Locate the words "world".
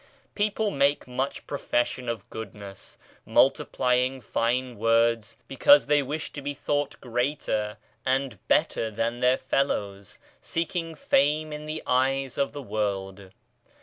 12.63-13.29